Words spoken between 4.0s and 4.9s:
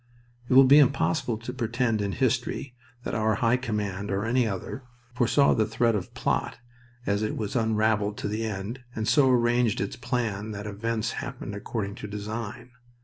or any other,